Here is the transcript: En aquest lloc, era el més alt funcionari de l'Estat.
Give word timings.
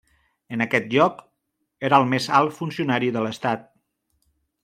En 0.55 0.63
aquest 0.63 0.87
lloc, 0.93 1.19
era 1.89 1.99
el 2.03 2.09
més 2.15 2.29
alt 2.41 2.57
funcionari 2.61 3.13
de 3.19 3.25
l'Estat. 3.27 3.69